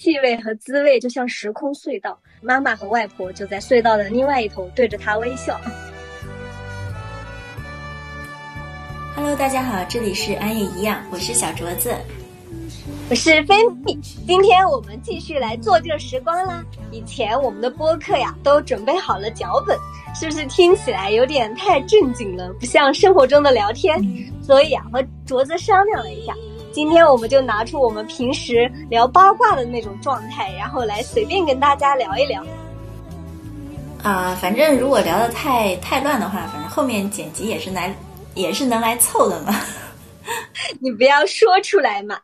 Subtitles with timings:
[0.00, 5.60] 气味和滋味就像时空隧道，妈妈和外婆就在隧道的另外一头对着他微笑。
[9.14, 11.94] Hello，大家好，这里是安也一样，我是小镯子，
[13.10, 14.00] 我是菲米。
[14.26, 16.64] 今天我们继续来做这个时光啦。
[16.90, 19.76] 以前我们的播客呀都准备好了脚本，
[20.18, 24.02] 是不是听起来有点太正经了，不像生活中的聊天？
[24.40, 26.32] 所以啊，和镯子商量了一下。
[26.80, 32.42] 今天我们就拿出我们平时聊八卦的那种状态，然后来随便跟大家聊一聊。
[34.02, 37.94] 啊，反正如果聊的太太乱的话，反正后面剪辑也是来
[38.34, 39.60] 也是能来凑的嘛。
[40.80, 42.18] 你不要说出来嘛。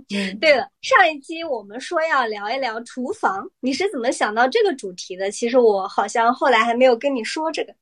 [0.38, 5.30] 对了，上一期我们说要聊一聊厨房，你是怎么想到这个主题的？
[5.30, 7.72] 其实我好像后来还没有跟你说这个。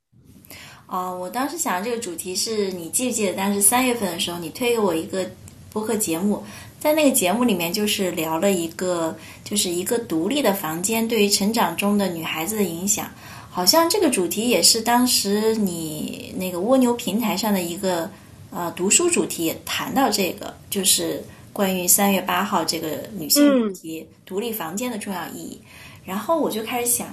[0.86, 3.32] 哦，我当时想这个主题是你记不记得？
[3.32, 5.28] 当时三月份的时候，你推给我一个。
[5.72, 6.42] 播客节目，
[6.78, 13.08] 在那个节目里面，就是聊了一个，就是一个独立的房间对于成长中的女孩子的影响。
[13.52, 18.08] 好像这个主题也是当时你那个蜗牛平台上的一个
[18.50, 25.60] 呃读书主题，也谈到这个，就是关于三月八号这个女性主题独立房间的重要意义。
[26.04, 27.08] 然后我就开始想，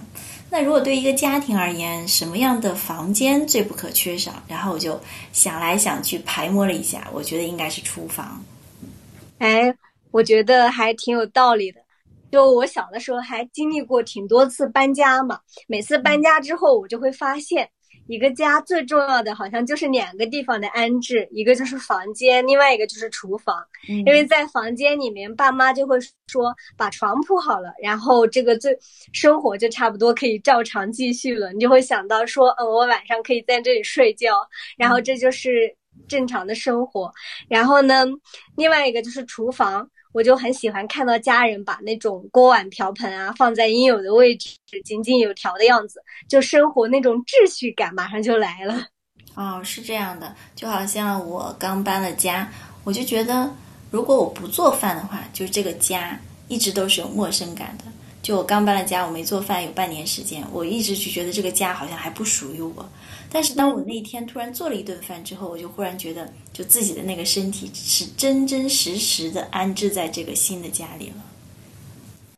[0.49, 4.31] 那如果对一个家庭而言，什么样的房间最不可缺少？
[4.47, 4.99] 然后我就
[5.33, 8.41] 想来想去排摸了一下，我觉得应该是厨房。
[9.39, 9.75] 哎，
[10.09, 11.81] 我觉得还挺有道理的。
[12.31, 17.69] 就我小的时候还经历过挺多次搬家嘛，每次搬家之后，我就会发现，
[18.07, 23.55] 一个家最重要的好像就是两个地方的安置，一个就是房间，另外一个就是厨房。
[23.87, 28.77] 因为在房间里面，爸妈就会说把床铺好了，然后这个最
[29.13, 31.53] 生活就差不多可以照常继续了。
[31.53, 34.35] 你就会想到说，嗯，我晚上可以在这里睡觉，
[34.77, 35.75] 然后这就是。
[36.07, 37.11] 正常的生活，
[37.49, 38.05] 然后呢，
[38.55, 48.87] 另外一个就是厨房，我就很喜欢看到家人把那种锅碗瓢盆啊放在应有的位置，井井有条的样子，就生活那种秩序感马上就来了。
[49.35, 52.51] 哦，是这样的，就好像我刚搬了家，
[52.83, 53.53] 我就觉得
[53.91, 57.83] 如果我不做饭的话，就这个家一直都是有陌生感的。
[58.23, 62.89] 就我刚搬了家，我没做饭有半年时间，我一直就觉得这个家好像还不属于我。
[63.31, 71.15] 但是当我那天突然做了一顿饭之后，我就忽然觉得，就自己的那个身体是真真实实的安置在这个新的家里了。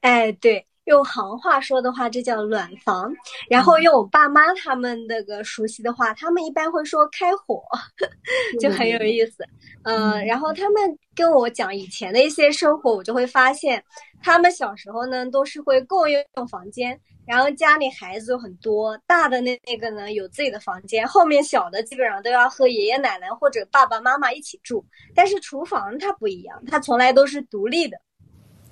[0.01, 3.13] 哎，对，用行话说的话，这叫暖房。
[3.49, 7.61] 然后用我爸妈他们那个熟悉的话，他们一般会说开火，
[8.59, 9.43] 就很有意思。
[9.83, 13.83] 嗯，然后他们跟我讲以前的一些生活，我就会发现，
[14.21, 16.99] 他们小时候呢都是会共用房间。
[17.25, 24.83] 然后家里孩子又很多，大的那那个呢有自己的房间，后面小的基本上都要和爷爷奶奶或者爸爸妈妈一起住。
[25.13, 27.95] 但是厨房它不一样，它从来都是独立的。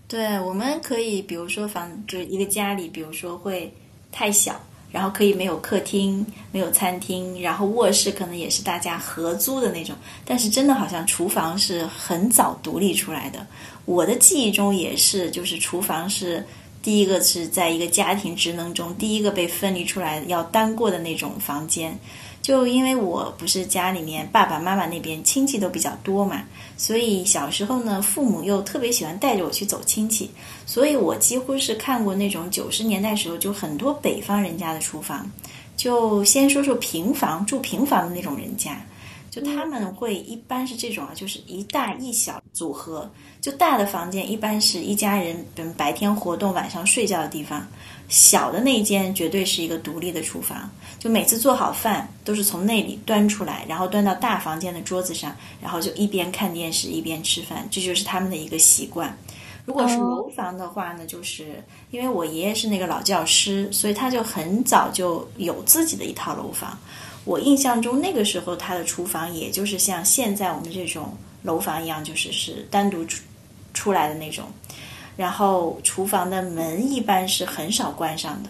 [0.08, 3.72] 对，我们可以比如说房就是一个家里，比如说会
[4.12, 4.60] 太小，
[4.92, 9.96] 然后可以没有客厅，没有餐厅，然后卧室可能也是大家合租的那种。
[10.26, 13.46] 但是真的好像厨房是很早独立出来的，
[13.86, 16.46] 我的记忆中也是，就是厨房是。
[16.84, 22.00] 第一个是在一个家庭职能中，第一个被分离出来要单过的那种房间，
[22.42, 26.44] 就因为我不是家里面爸爸妈妈那边亲戚都比较多嘛，
[26.78, 30.32] 所以小时候呢，父母又特别喜欢带着我去走亲戚，
[30.66, 35.30] 所以我几乎是看过那种九十年代时候就很多北方人家的厨房，
[35.76, 38.80] 就先说说平房住平房的那种人家。
[39.30, 43.08] 就他们会一般是这种啊，就是一大一小组合。
[43.40, 47.68] 就大的房间一般是一家人，比如白天活动、晚上睡觉的地方。
[48.08, 50.70] 小的那一间绝对是一个独立的厨房。
[51.00, 57.68] 就每次做好饭都是从那里端出来，然后端到大房间的桌子上，然后就一边看电视一边吃饭。
[57.70, 59.16] 这就是他们的一个习惯。
[59.66, 66.78] 如果是楼房的话呢，就是因为我爷爷是那个老教师，所以他就很早就有自己的一套楼房。
[67.26, 73.22] 我印象中那个时候他的厨房也就是像现在我们这种楼房一样，就是是单独出
[73.74, 74.46] 出来的那种。
[75.18, 78.50] 然后厨房的门一般是很少关上的，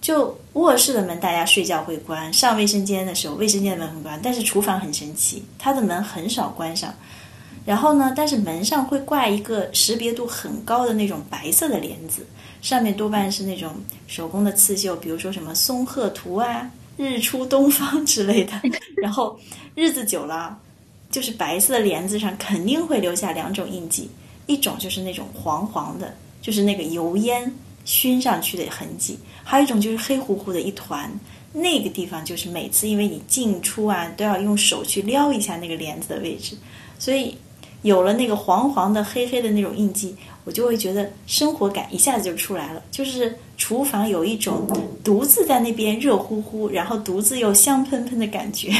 [0.00, 6.94] 就卧室的门大家睡觉会关，上卫生间的时候卫生间的门会关，但是厨房很神奇，它的门很少关上。
[7.64, 12.24] 然后呢，但是门上会挂一个识别度很高的那种白色的帘子，
[12.62, 13.72] 上面多半是那种
[14.06, 16.70] 手工的刺绣，比如说什么松鹤图啊。
[16.96, 18.60] 日出东方之类的，
[19.00, 19.38] 然后
[19.76, 20.58] 日子久了，
[21.12, 24.10] 就是白色的帘子上肯定会留下两种印记，
[24.48, 26.12] 一种就是那种黄黄的，
[26.42, 27.54] 就是那个油烟
[27.84, 29.14] 熏上去的痕迹；
[29.44, 31.08] 还有一种就是黑乎乎的一团，
[31.52, 36.56] 那个地方就是每次因为你进出啊都要用手去撩一下那个帘子的位置，
[36.98, 37.36] 所以
[37.82, 42.82] 有了那个黄黄的、黑黑的那种印记，我就会觉得生活感一下子就出来了。
[42.90, 44.66] 就是厨房有一种
[45.04, 48.72] 独自在那边热乎乎，然后独自又香喷喷的感觉。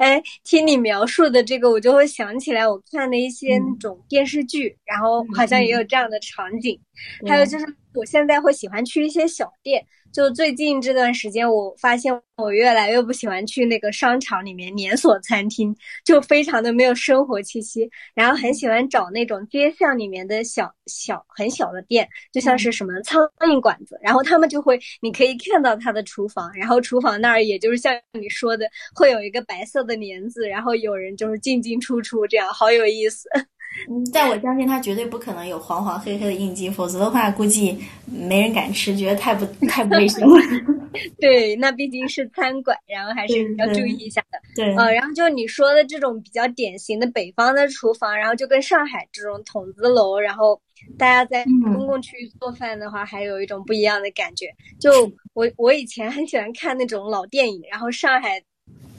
[0.00, 6.80] 哎，听你描述的这个，我就会想起来我看的一些那种电视剧，然后好像也有这样的场景。
[7.28, 9.84] 还有就是，我现在会喜欢去一些小店。
[10.12, 15.74] 就最近这段时间，我发现我越来越不喜欢去那个商场里面连锁餐厅，
[16.04, 17.88] 就非常的没有生活气息。
[18.14, 33.28] 然后很喜欢找那种街巷里面的小小很小的店，就像是什么苍蝇馆子，然后他们就会，你可以看到他的厨房，然后厨房那儿也就是像你说的，会有一个白色的帘子，然后有人就是进进出出，这样好有意思。
[33.88, 40.40] 嗯，但我相信它绝对不可能有黄黄黑黑的印记，否则的话估计没人敢吃，觉得太不太不卫生了。
[41.20, 44.38] 对，那毕竟是餐馆，然后还是要注意一下的。
[44.56, 50.60] 对，呃，然后就你说的这种比较典型的北方的厨房，然后就跟上海这种筒子楼，然后
[50.98, 54.46] 大家在公共区域做饭的话，还有一种不一样的感觉。
[54.80, 54.90] 就
[55.32, 58.42] 我我以前很喜欢看那种老电影，然后上海。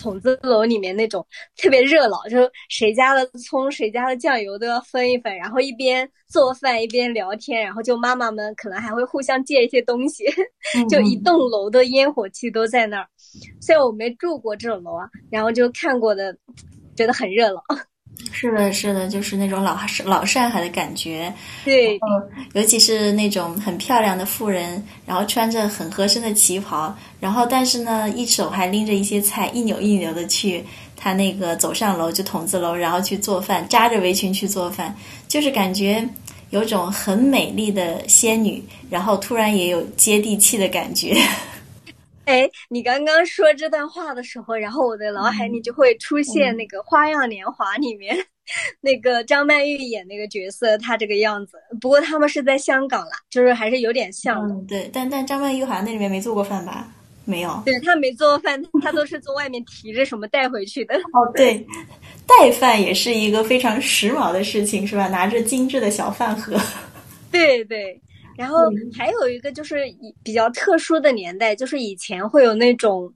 [0.02, 1.26] 筒子楼里面那种
[1.56, 2.38] 特别热闹，就
[2.70, 10.26] 谁家的葱、谁家的酱油都要分一分，然后一边做饭一边聊天，然后就妈妈们可能还会互相借一些东西，
[10.90, 13.08] 就一栋楼的烟火气都在那儿。
[13.62, 16.36] 虽然我没住过这种楼啊，然后就看过的，
[16.96, 17.62] 觉得很热闹。
[18.32, 21.32] 是的，是的，就是那种老老上海的感觉。
[21.64, 22.00] 对，
[22.54, 30.64] 尤其是那种很漂亮的妇人，然后穿着很合身的旗袍，然后但是呢，一手还拎着一些菜，一扭一扭的去
[30.96, 34.96] 他那个走上楼，就筒子楼，然后去做饭，扎着围裙去做饭，
[35.28, 36.08] 就是感觉
[36.52, 41.16] 有种很美丽的仙女，然后突然也有接地气的感觉。
[42.26, 48.16] 哎，你刚刚说这段话的时候，然后我的脑海里就会出现那个《花样年华》里面
[48.80, 51.58] 那个张曼玉演那个角色，她这个样子。
[51.80, 54.56] 不过他们是在香港啦，就是还是有点像的。
[54.68, 56.88] 对，但但张曼玉好像那里面没做过饭吧？
[57.26, 57.62] 没有。
[57.66, 60.96] 对她没做过饭，她都是从外面提着什么带回去的。
[60.96, 61.66] 哦，对，
[62.28, 65.08] 带饭也是一个非常时髦的事情，是吧？
[65.10, 66.56] 拿着精致的小饭盒。
[67.32, 68.00] 对 对。
[68.42, 68.58] 然后
[68.98, 69.86] 还有一个就是
[70.24, 73.14] 比较特殊的年代，就是以前会有那种。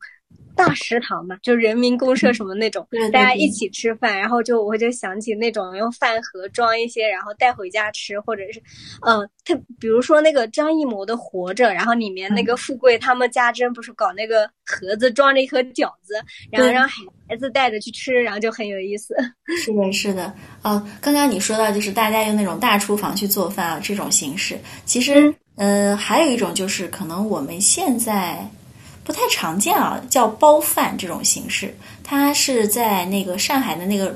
[0.55, 8.61] 大食堂嘛，就人民公社什么那种，大家一起吃饭，然后就我就想起那种用饭盒装一些，然后带回家吃，或者是，
[9.05, 16.15] 嗯，他比如说那个张艺谋的《活着》，然后里面那个富贵他们家真不是搞那个盒子装着一盒饺子，
[16.51, 19.13] 然后让孩子带着去吃，然后就很有意思。
[19.63, 28.49] 是的，是的，哦，刚刚你说到就是大家用那种大厨房去做饭啊这种形式，其实，呃，还有一种就是可能我们现在。
[29.05, 31.73] 不太常见啊，叫包饭这种形式，
[32.03, 34.13] 它是在那个上海的那个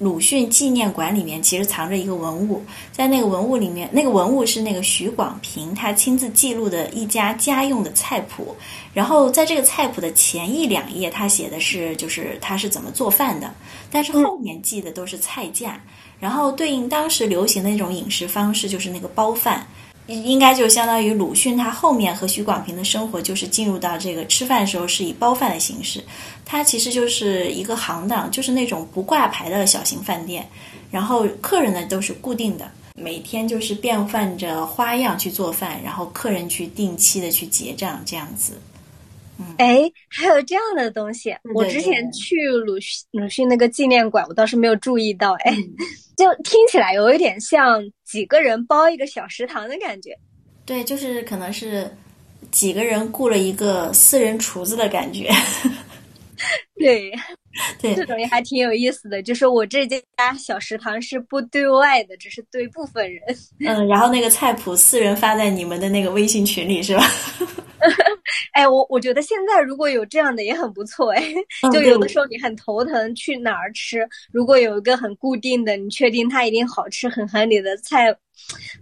[0.00, 2.60] 鲁迅纪念馆里面，其实藏着一个文物，
[2.90, 8.56] 在那个文物里面，那个文物是那个徐广平他亲自记录的一家家用的菜谱，
[8.92, 13.54] 然后在这个菜谱的前一两页，他写的是就是他是怎么做饭的，
[13.88, 15.80] 但是后面记的都是菜价，
[16.18, 19.64] 然后对应当时流行的那种饮食方式，就是那个包饭。
[20.06, 26.04] 应该就相当于鲁迅，他后面和许广平的生活就是进入到这个吃饭的时候是以包饭的形式，
[26.44, 30.46] 它其实就是一个行当，就是那种不挂牌的小型饭店，
[30.90, 38.60] 然后客人呢都是固定的，每天就是变换着花样去做饭，然后客人去定期的去结账这样子。
[39.58, 45.32] 哎，还有这样的东西，我之前去鲁迅鲁迅那个纪念馆，我倒是没有注意到。
[45.44, 45.52] 哎，
[46.16, 50.16] 就听起来有一点像几个人包一个小食堂的感觉。
[50.64, 51.90] 对，就是可能是
[52.50, 55.30] 几个人雇了一个私人厨子的感觉。
[56.76, 57.12] 对，
[57.80, 59.22] 对，这种也还挺有意思的。
[59.22, 60.02] 就是我这家
[60.38, 63.22] 小食堂是不对外的，只是对部分人。
[63.60, 67.04] 嗯，然后那个菜谱私人发在你们的那个微信群里是吧？
[68.52, 71.22] 哎，我我觉得现在如果有这样的也很不错哎，
[71.72, 78.14] 就有的时候你很头疼去哪儿吃，如果有一个很固定的，你确定它一定好吃，很合你的菜，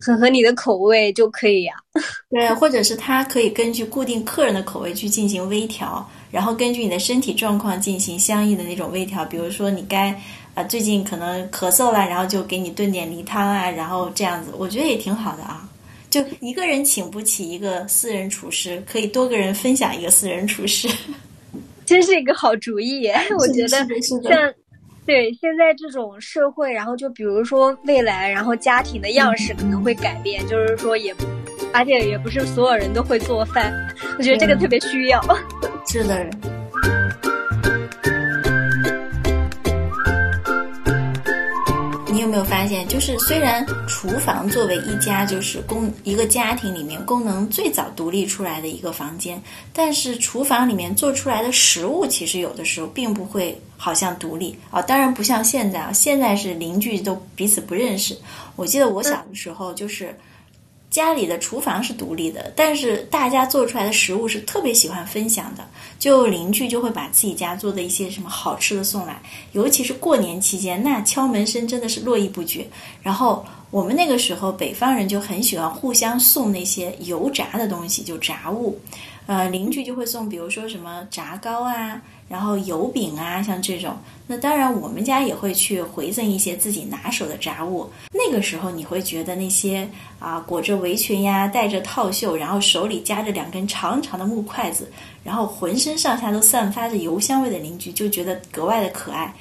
[0.00, 1.74] 很合你的口味就可以呀。
[2.30, 9.24] 对，或者是它可以根据固定客人的口味去进行微调，然后根据你的身体状况进行相应的那种微调。
[9.24, 10.18] 比如说你该
[10.54, 15.68] 啊最近可能咳嗽了，然后就给你炖点梨汤啊，然后这样子，我觉得也挺好的啊。
[16.12, 20.86] 就一个人请不起一个私人厨师，可以多个人分享一个私人厨师，
[21.86, 23.08] 真是一个好主意。
[23.38, 23.88] 我觉得像
[25.06, 31.14] 对现在这种社会，然后就比如说未来，然后家庭的样式可能会改变，就是说也，
[31.72, 33.72] 而且也不是所有人都会做饭。
[34.18, 35.18] 我觉得这个特别需要。
[35.88, 36.61] 是的。
[42.52, 49.42] 发现，就是虽然厨房作为一家就是功一个家庭里面功能最早独立出来的一个房间，
[49.72, 54.82] 但是厨房里面做出来的食物其实有的时候并不会好像独立啊。
[54.82, 58.14] 当然不像现在啊，现在是邻居都彼此不认识。
[58.54, 60.14] 我记得我小的时候就是。
[60.92, 65.66] 家里的厨房是独立的，但是大家做出来的食物是特别喜欢分享的。
[65.98, 69.20] 就邻居就会把自己家做的一些什么好吃的送来，
[69.52, 72.66] 尤其是过年期间，那敲门声真的是络绎不绝。
[73.02, 78.78] 然后我们那个时候北方人就很喜欢互相送那些油炸的东西，就炸物。
[79.32, 82.02] 呃，邻居就会送，比如说什么炸糕啊。
[82.28, 83.94] 然后油饼啊，像这种，
[84.26, 87.90] 那当然我们家也会去回赠一些自己拿手的炸物。
[88.12, 94.90] 那个时候你会觉得那些啊裹着围裙呀、戴着套袖，然后手里夹着两根长长的木筷子，
[95.24, 99.34] 然后浑身上下都散发着油香味的邻居，就觉得格外的可爱。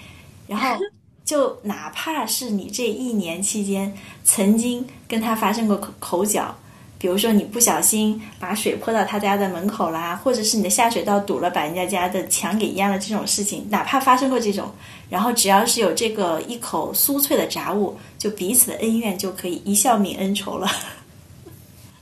[0.48, 0.67] 然后
[1.24, 3.93] 就哪怕是你这一年期间
[4.25, 6.53] 曾经跟他发生过口口角。
[7.01, 14.72] 比如说你不小心把水泼到他家的门口啦，或者是你的下水道堵了，把人家家的墙给淹了，这种事情，哪怕发生过这种，
[15.10, 20.67] 然后只要是有这个一口酥脆的杂物，就彼此的恩怨就可以一笑泯恩仇了。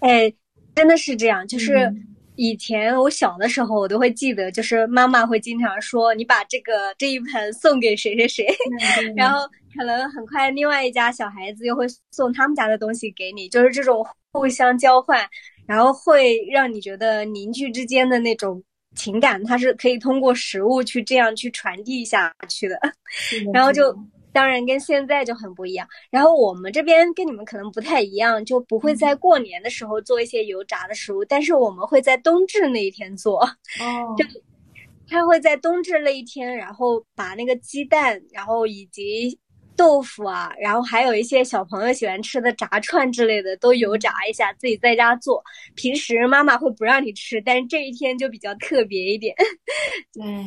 [0.01, 0.29] 哎，
[0.75, 1.89] 真的是这样，就是
[2.35, 8.45] 以前我小的时候，我都会记得，就是妈妈会经常说，你把这个这一盆送给谁谁谁，
[9.15, 9.39] 然后
[9.77, 14.05] 可能很快另外一家小孩子又会送他们家的东西给你，就是这种。
[14.31, 15.27] 互相交换，
[15.65, 18.63] 然后会让你觉得邻居之间的那种
[18.95, 22.79] 情感，它是可以通过食物去这样去传递下去的。
[23.53, 23.95] 然后就
[24.31, 25.87] 当然跟现在就很不一样。
[26.11, 33.39] 然后我们这边跟你们可能不太一样，就不会在过年的时候做一些油炸的食物，但是我们会在冬至那一天做。
[33.81, 34.25] 哦，就
[35.07, 39.39] 他会在冬至那一天，然后把那个鸡蛋，然后以及。
[39.79, 45.41] 豆腐啊，然后还有一些小朋友喜欢吃的炸串之类的，都油炸一下，自己在家做。
[45.73, 49.33] 平时妈妈会不让你吃，但是这一天就比较特别一点。
[50.11, 50.45] 对，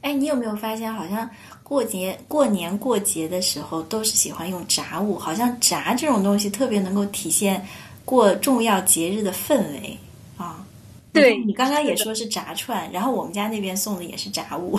[0.00, 1.30] 哎，你有没有发现，好像
[1.62, 7.64] 过节、过年过节的时候，都是喜欢用炸物，好像炸这种东西特别能够体现
[8.04, 9.96] 过重要节日的氛围
[10.36, 10.66] 啊。
[11.12, 14.76] 对你刚刚也说是炸串，然后我们家那边送的也是炸物。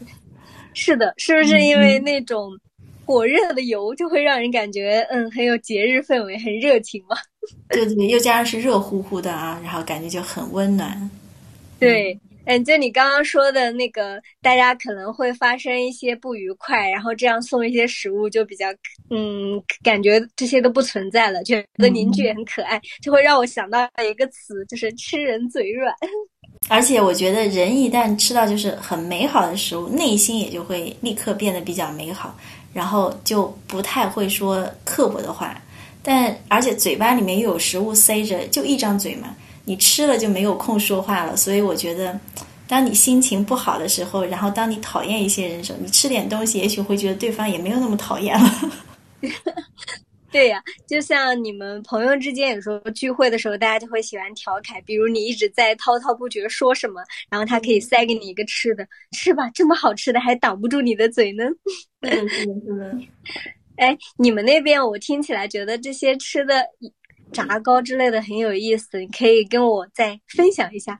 [0.72, 2.50] 是的，是不是因为那种？
[3.06, 7.16] 火热的油就会让人感觉，嗯，很有节日氛围，很热情嘛。
[7.70, 11.08] 对对，又加上是热乎乎的啊，然后感觉就很温暖。
[11.78, 18.66] 对，嗯，就你刚刚说的那个，大家可能会发生一些不愉快，然后这样送一些食物，就比较，
[19.10, 25.94] 嗯，感觉这些都不存在了，觉得邻居也很可爱，就会让我想到一个词，就是吃人嘴软。
[26.68, 32.36] 而且我觉得人一旦吃到就是很美好的食物，内心也就会立刻变得比较美好。
[32.76, 35.58] 然后就不太会说刻薄的话，
[36.02, 41.34] 但而且嘴巴里面又有食物塞着，就一张嘴嘛，你吃了就没有空说话了。
[41.34, 42.20] 所以我觉得，
[42.68, 48.52] 当你心情不好的时候，然后当你讨厌一些人的时候，你吃点东西，也许会觉得对方也没有那么讨厌了。
[50.36, 57.00] 对呀，就像你们朋友之间有时候聚会的时候，大家就会喜欢调侃，比如你一直在滔滔不绝说什么，
[57.30, 61.44] 然后他可以塞给你一个吃的，吃吧，这么好吃的还挡不住你的嘴呢。
[62.02, 62.98] 是的，是的，是的。
[63.76, 66.62] 哎，你们那边我听起来觉得这些吃的
[67.32, 70.98] 炸糕之类的很有意思，你可以跟我再分享一下。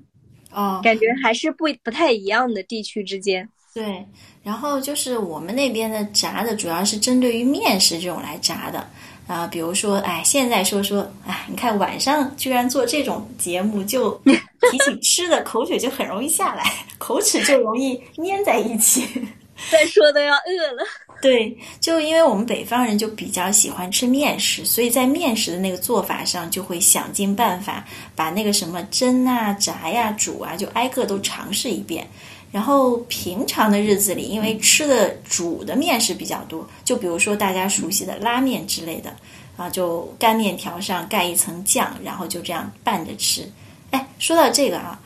[0.50, 3.47] 哦，感觉还是不不太一样的地区之间。
[3.75, 4.02] 对，
[4.43, 8.88] 然后就是我们那边的炸的主要是针对于面食这种来炸的。
[9.26, 14.11] 啊，比如说，哎，现在说说，哎，你看晚上居然做这种节目，就
[14.71, 16.64] 提起吃的，口水就很容易下来，
[16.99, 19.04] 口齿就容易粘在一起，
[19.71, 20.85] 再说都要饿了。
[21.23, 32.06] 对，就因为我们北方人就比较喜欢吃面食，所以在面食的那个做法上，就会想尽办法把那个什么蒸啊、炸呀、煮啊，就挨个都尝试一遍。
[32.53, 39.15] 然后平常的日子里，因为吃的煮的面食比较多，就比如说大家熟悉的拉面之类的，
[39.57, 43.47] 啊，就干面条上盖一层酱，然后就这样拌着吃。
[43.91, 44.99] 哎，说到这个啊，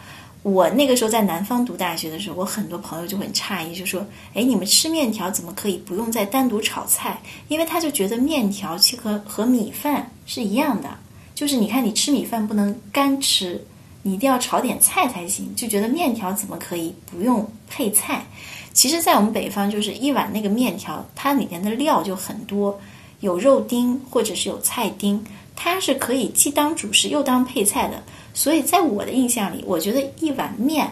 [0.42, 7.20] 我那个时候在南方读大学的时候，我很多朋友就很诧异，就说：“哎，你们吃面条怎么可以不用再单独炒菜？
[7.48, 10.88] 因为他就觉得面条其实和和米饭是一样的，
[11.34, 13.62] 就是你看你吃米饭不能干吃。”
[14.02, 18.24] 你一定要炒点菜才行，就觉得面条怎么可以不用配菜？
[18.72, 22.80] 其实，在我们北方，就是一碗那个面条，它里面的料就很多，
[23.20, 25.22] 有肉丁或者是有菜丁，
[25.56, 28.02] 它是可以既当主食又当配菜的。
[28.32, 30.88] 所以在我的印象里，我觉得一碗面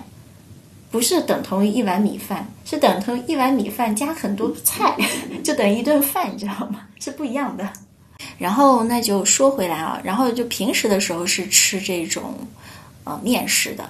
[0.90, 4.96] 不是等同于一碗米饭，是等同于一碗米饭加很多菜，
[5.44, 6.82] 就等于一顿饭，你知道吗？
[6.98, 7.72] 是不一样的。
[8.36, 12.34] 然后那就说回来啊，然后就平时的时候是吃这种
[13.08, 13.88] 呃面食的，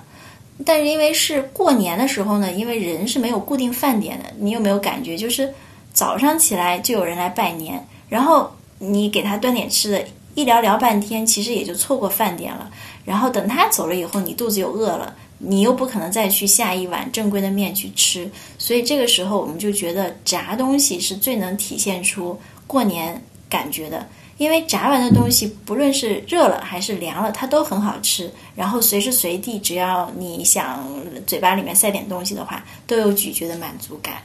[0.65, 5.53] 但是因为是过年的时候呢，因为人是没有固定饭点的，你有没有感觉就是
[5.93, 12.71] 早上起来就有人来拜年，然后你给他端点吃的，一聊聊半天，其实也就错过饭点了。
[13.05, 15.15] 然后等他走了以后，你肚子又饿了。
[15.41, 24.05] 你又不可能再去下一碗正规的面去吃，所以这个时候我们就觉得炸东西是最能体现出过年感觉的，
[24.39, 28.33] 因为炸完的东西不论是热了还是凉了，它都很好吃。
[28.57, 30.89] 然后随时随地，只要你想
[31.27, 34.23] 嘴巴里面塞点东西的话，都有咀嚼的满足感。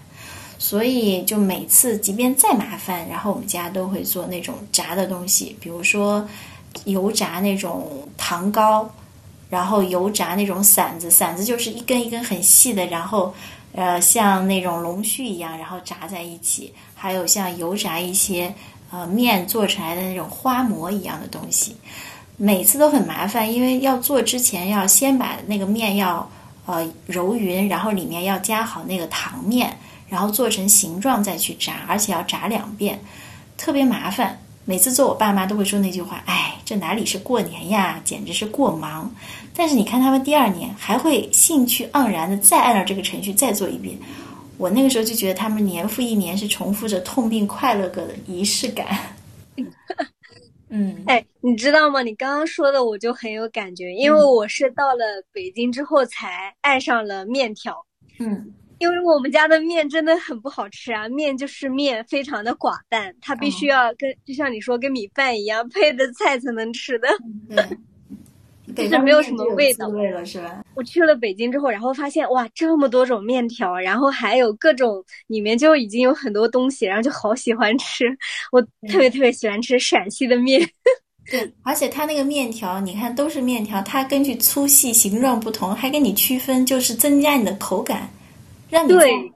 [0.58, 6.25] 所以就每次即便再麻烦，然后我们家都会做那种炸的东西，比如说
[6.86, 8.89] 油炸那种糖糕。
[9.50, 13.32] 然后油炸那种馓子，馓子就是一根一根很细的，然后，
[13.74, 16.74] 呃，像那种龙须一样，然后炸在一起。
[16.96, 18.51] 还有像油炸一些
[18.94, 21.76] 呃面做出来的那种花馍一样的东西，
[22.38, 26.30] 每次都很麻烦，因为要做之前要先把那个面要
[26.68, 29.76] 呃揉匀，然后里面要加好那个糖面，
[30.08, 33.02] 然后做成形状再去炸，而且要炸两遍，
[33.58, 34.40] 特别麻烦。
[34.66, 39.12] 每次做，我爸妈都会说那句话：“哎，这哪里是过年呀，简直是过忙。”
[39.54, 43.98] 但是你看他们第二年还会兴趣盎然的再按照这个程序再做一遍。
[44.58, 48.88] 我那个时候就觉得他们年复一年是重复着痛并快乐着的仪式感。
[50.70, 52.02] 嗯，哎，你知道吗？
[52.02, 57.86] 你刚刚说的我就很有感觉，因为我是到了北京之后才爱上了面条。
[58.20, 58.54] 嗯。
[58.80, 67.08] 因为我们家的面真的很不好吃啊，面就是面，非常的寡淡，它必须要跟就像你说跟米饭一样配的菜才能吃的，
[67.48, 67.66] 对，
[68.75, 70.63] 就是没有什么味道了，是吧？
[70.75, 78.05] 我去了北京之后，然后发现哇，这么多种面条，然后还有各种里面就已经有很多东西，然后就好喜欢吃，
[78.51, 80.62] 我特别特别喜欢吃陕西的面。
[81.29, 88.10] 对，而且它那个面条，你看都是面条，它根据粗细形状不同，还给你区分，就是增加你的口感。
[88.69, 89.32] 让你对，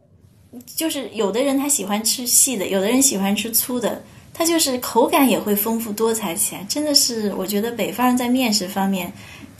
[0.65, 4.03] 就是有的人他喜欢吃细的，有的人喜欢吃粗的，
[4.38, 6.63] 他就是口感也会丰富多彩起来。
[6.69, 9.12] 真的是，我觉得北方人在面食方面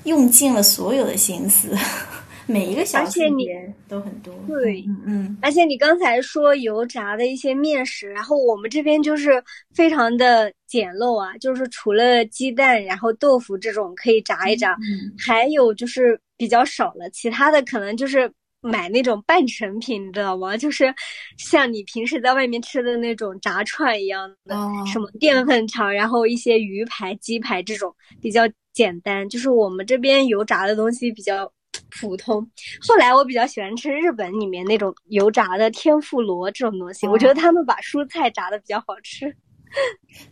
[0.04, 1.76] 用尽了所有的心思，
[2.46, 4.32] 每一个小细节都很多。
[4.48, 5.38] 对，嗯嗯。
[5.42, 14.78] 而且你刚才说油炸的一些面食，然后我们这边就是非常的简陋啊，就是除了鸡蛋，然后豆腐这种可以炸一炸，
[15.18, 18.32] 还有就是比较少了，其他的可能就是。
[18.69, 20.58] 买那种半成品，你知道吗？
[20.58, 20.93] 就是
[21.38, 24.56] 像你平时在外面吃的那种炸串一样的，
[24.91, 29.27] 什么淀粉肠，然后一些鱼排、鸡排这种比较简单。
[29.30, 31.51] 就是我们这边油炸的东西比较
[31.99, 32.41] 普通。
[32.88, 39.36] 后来我比较喜欢吃日本里面那种油炸的天妇罗这种东西，我觉得他们把蔬菜炸的比较好吃。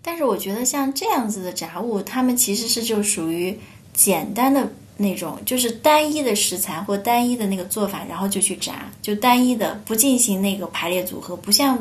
[0.01, 3.57] 但是我觉得像这样子的炸物，他们其实是就属于
[3.93, 4.71] 简单的。
[4.97, 11.77] 那种就是单一的食材或单一的那个做法，然后就去炸，就单一的不进行那个排列组合，不像，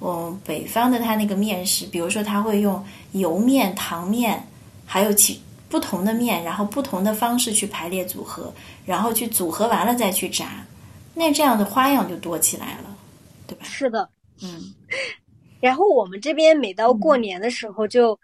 [0.00, 4.46] 嗯，北方的它那个面食，比如说它会用油面、糖面，
[4.84, 8.52] 还有其不同的面，然后不同的方式去排列组合，
[8.84, 10.66] 然后去组合完了再去炸，
[11.14, 12.96] 那这样的花样就多起来了，
[13.46, 13.64] 对吧？
[13.64, 14.08] 是的，
[14.42, 14.74] 嗯。
[15.60, 18.18] 然后我们这边每到过年的时候就。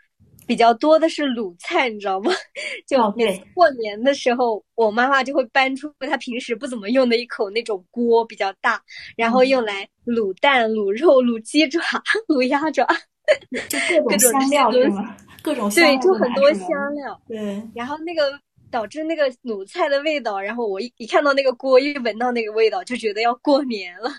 [0.48, 2.32] 比较多的是卤菜，你知道吗？
[2.88, 8.80] 就每过年的时候，我妈妈就会搬出她平时不怎么用的一口那种锅，比较大，
[9.14, 11.80] 然后用来卤蛋、卤肉、卤鸡爪、
[12.28, 12.86] 卤鸭爪，
[13.68, 15.14] 就各种 香料是吗？
[15.42, 17.20] 各种对，就很多香料。
[17.28, 18.32] 对，然后那个
[18.70, 24.10] 导致那个卤菜的味道，然后我一一看到那个锅，一闻到那个味道，就觉得要过年了。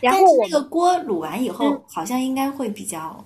[0.00, 3.24] 然后那个锅卤完以后，好像应该会比较，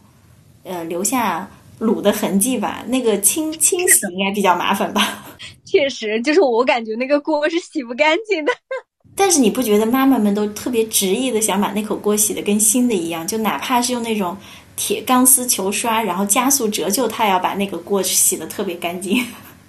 [0.65, 1.47] 呃，留下。
[1.81, 5.27] 卤的痕迹吧，那个清清洗应该比较麻烦吧。
[5.65, 8.53] 确实，就是我感觉那个锅是洗不干净的。
[9.15, 13.27] 但是你不觉得妈妈们都特别执意的想把那口锅洗的跟新的一样？
[13.27, 14.37] 就哪怕是用那种
[14.77, 19.25] 铁钢丝球刷，然后加速折旧，她也要把那个锅洗的特别干净。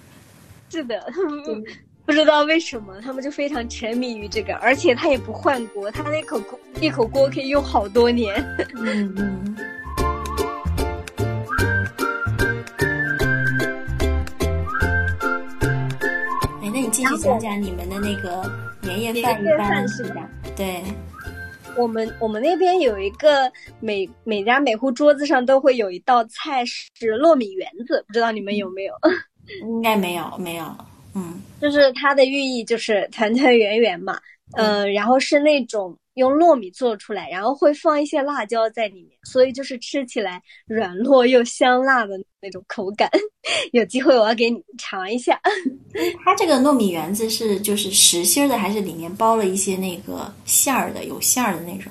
[0.70, 1.02] 是的，
[2.04, 8.34] 不知道为什么他们就非常沉迷于这个，而且他也不换锅，他那口锅一口锅可以用好多年。
[8.76, 9.56] 嗯嗯。
[16.98, 18.42] 继续讲讲你们的那个
[18.82, 20.28] 年夜饭一般是吧？
[20.56, 20.82] 对，
[21.76, 28.92] 我们我们那边有一个每每家每户桌子上都会有一道菜是糯米圆子，不知道你们有没有？
[29.62, 30.64] 应该没有，没有。
[31.14, 34.18] 嗯，就是它的寓意就是团团圆圆嘛，
[34.54, 43.08] 呃，然后是那种用糯米做出来，然后会放一些辣椒在里面，所以就是吃起来软糯又香辣的那种口感。
[43.72, 45.40] 有机会我要给你尝一下。
[46.24, 51.90] 它这个糯米圆子是就是实心的，还是里面包了一些那个馅儿的，有馅儿的那种？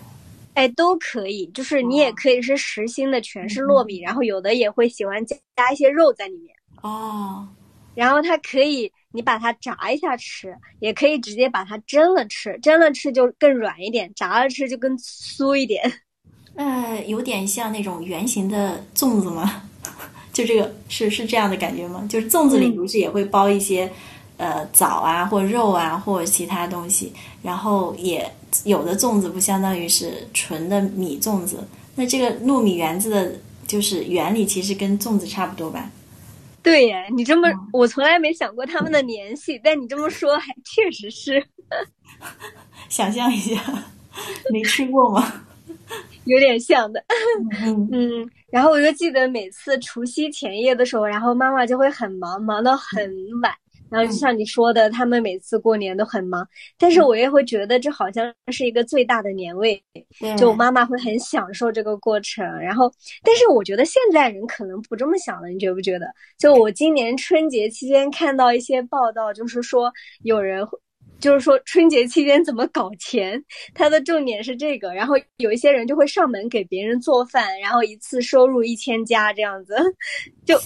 [0.54, 6.54] 哎，都可以，就是你也可以是实心的，全是糯米，然后有的也会喜欢加加一些肉在里面。
[6.82, 7.48] 哦，
[7.96, 15.92] 然后它可以，你把它炸一下吃，也可以直接把它蒸了吃，蒸了吃就更软一点，炸了吃就更酥一点。
[16.56, 19.64] 呃，有点像那种圆形的粽子吗？
[20.32, 22.06] 就这个是是这样的感觉吗？
[22.08, 23.92] 就是粽子里不是也会包一些，
[24.38, 28.32] 呃，枣啊或肉啊或者其他东西，然后也。
[28.64, 33.34] 有的粽子不相当于是纯的米粽子，那这个糯米圆子的，
[33.68, 35.92] 就是原理其实跟粽子差不多吧？
[36.68, 41.42] 对呀，你这么我从来没想过他们的联系，但你这么说还确实是。
[42.90, 43.62] 想象一下，
[44.52, 45.46] 没吃过吗？
[46.26, 47.02] 有点像的。
[47.64, 48.32] 嗯嗯。
[48.50, 53.00] 然后我就记得每次除夕前夜的时候，然后妈妈就会很忙，忙到很
[53.42, 53.54] 晚。
[53.90, 56.48] 然后就像你说的，他们每次过年都很忙，
[56.78, 59.82] 但是我也会觉得这好像是一个最大的年味，
[60.38, 62.46] 就我妈妈会很享受这个过程。
[62.60, 62.92] 然后，
[63.24, 66.08] 但是我觉得现在人可能不这么想了，你觉不觉得？
[66.38, 69.92] 就我今年春节期间看到一些报道，就是说
[70.24, 70.66] 有人，
[71.20, 73.42] 就是说春节期间怎么搞钱，
[73.74, 74.94] 他的重点是这个。
[74.94, 79.76] 然后有一些人就会上门给别人做饭，然后一次收入一千加这样子，
[80.46, 80.60] 就。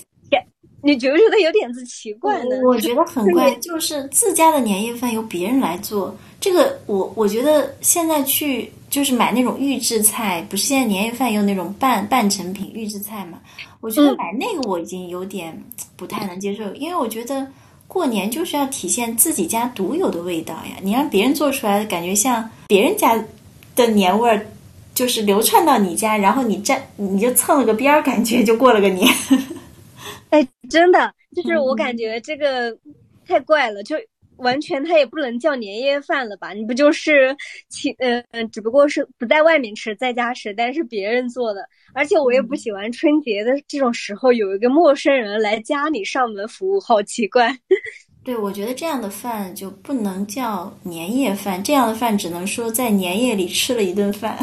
[0.84, 2.58] 你觉不觉得有点子奇怪呢？
[2.66, 13.40] 我觉得很怪，就是自家的年夜饭由别人来做，这个我我觉得现在去就是买那种预制菜，不是现在年夜饭用那种半半成品预制菜嘛？
[13.80, 15.56] 我觉得买那个我已经有点
[15.96, 17.48] 不太能接受，因为我觉得
[17.88, 23.24] 过年就是要体现自己家独有的味道呀，你让别人做出来的感觉像别人家
[23.76, 24.46] 的年味儿，
[24.96, 29.08] 就是流窜到你家，然后你占你就蹭了个边儿，感觉就过了个年。
[30.32, 32.76] 哎，真的，就是我感觉这个
[33.28, 33.96] 太怪了，就
[34.38, 36.52] 完全它也不能叫年夜饭了吧？
[36.54, 37.36] 你不就是
[37.70, 41.62] 请，嗯嗯，只不过是不在外面吃，在家吃，但是别人做的，
[41.94, 47.56] 而且我也不喜欢春节的这种时候有一个陌生人来家里上门服务，好奇怪。
[48.24, 54.38] 对，我觉得这样的饭就不能叫年夜饭，这样的饭只能说在年夜里吃了一顿饭。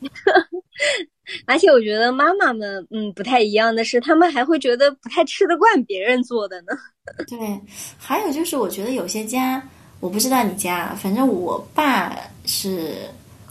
[1.46, 6.68] 而且我觉得妈妈们，嗯，不太一样的是，他们还会觉得不太吃得惯别人做的呢。
[7.28, 7.60] 对，
[7.98, 9.62] 还有就是，我觉得有些家，
[10.00, 12.94] 我不知道你家，反正我爸是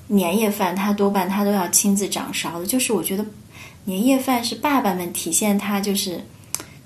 [0.07, 2.65] 年夜饭，他多半他都要亲自掌勺的。
[2.65, 3.25] 就是我觉得
[3.85, 6.19] 年夜饭是爸爸们体现他就是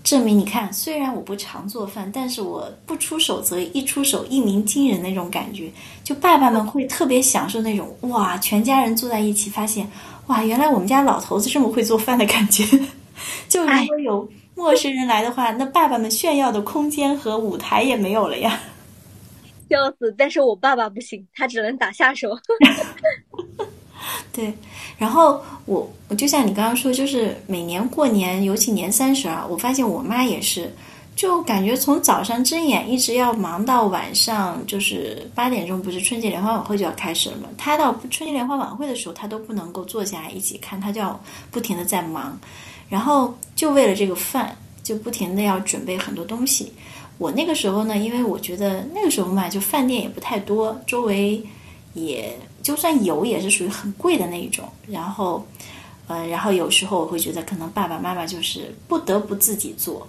[0.04, 5.72] 证明，你看，虽然我不常做饭，但是我不出手则一出手一鸣惊人那种感觉。
[6.04, 9.90] 就爸爸们会特别享受那种哇，全家人坐在一起，发现。
[10.28, 12.64] 哇，原来我们家老头子这么会做饭的感觉！
[13.50, 18.60] 就如果有陌生人来的话，那爸爸们炫耀的空间和舞台也没有了呀。
[19.70, 20.14] 笑死！
[20.18, 22.38] 但是我爸爸不行，他只能打下手。
[24.32, 24.54] 对，
[24.98, 30.74] 然后我我就像你刚刚说，就是每年过年，尤其年三十啊，我发现我妈也是。
[31.18, 37.50] 就感觉从早上睁眼一直要忙到晚上，就是八点钟，不是春节联欢晚会就要开始了吗？
[37.58, 42.40] 他到春节联欢晚会的时候，他都不能够坐下来一起看，他就要不停的在忙，
[42.88, 46.72] 然后就为了这个饭，就不停的要准备很多东西。
[47.18, 51.44] 我那个时候呢，因为我觉得那个时候嘛，就饭店也不太多，周围
[51.96, 54.70] 也就算有，也是属于很贵的那一种。
[54.88, 55.44] 然后，
[56.06, 60.08] 呃，然后有时候我会觉得，可能爸爸妈妈就是不得不自己做。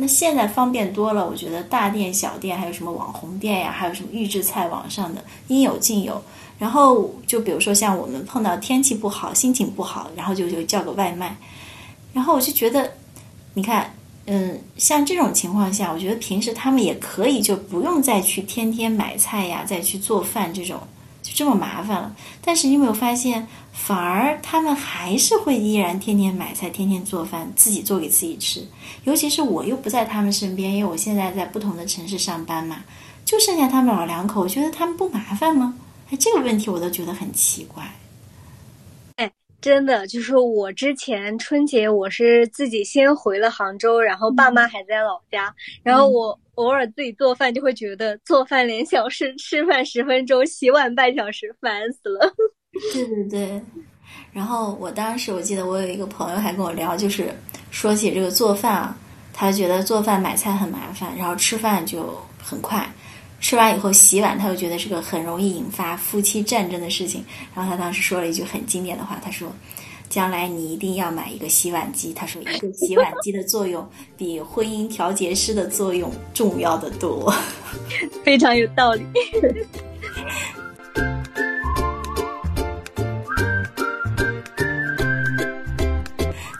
[0.00, 6.22] 那现在方便多了，我觉得大店小店还有什么网红店呀，还有什么预制菜，网上的应有尽有。
[6.56, 11.36] 然后就比如说像我们碰到天气不好、心情不好，然后就就叫个外卖。
[12.12, 12.92] 然后我就觉得，
[13.54, 13.92] 你看，
[14.26, 20.80] 嗯，像这种情况下，我觉得平时他们也可以就不用再去天天买菜呀，再去做饭这种。
[21.34, 28.66] 这么麻烦了，但是你有没有发现，反而他们还是会依然天天买菜、天天做饭，自己做给自己吃。
[29.04, 32.84] 尤其是我又不在他们身边，因为我现在在不同的城市上班嘛，
[33.24, 35.74] 就剩下他们老两口，我觉得他们不麻烦吗？
[36.10, 37.84] 哎，这个问题我都觉得很奇怪。
[39.60, 52.34] 真的就是我之前春节我是自己先回了杭州，然后爸妈还在老家，然后我偶尔自己做饭就会觉得做饭两小时，吃饭十分钟，洗碗半小时，烦死了。
[52.92, 53.62] 对对对，
[54.32, 57.32] 然后我当时我记得我有一个朋友还跟我聊，就是
[57.70, 58.96] 说起这个做饭啊。
[59.32, 62.84] 他觉得做饭买菜很麻烦，然后吃饭就很快。
[63.40, 67.24] 吃完以后洗碗，他又觉得是个很容易引发夫妻战争的事情。
[67.54, 69.54] 然后他当时说了一句很经典的话，他说
[70.08, 77.32] ：“将来你一定要买一个洗碗机。”他说：“一个洗碗机的作用比婚姻调节师的作用重要的多。
[78.24, 79.04] ”非常有道理。